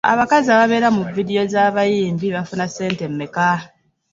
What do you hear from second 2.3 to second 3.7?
bafuna ssente mmeka?